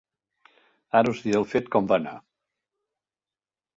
Ara 1.01 1.13
us 1.15 1.21
diré 1.25 1.39
el 1.41 1.47
fet 1.53 1.69
com 1.77 1.91
va 1.93 1.99
anar. 2.03 2.15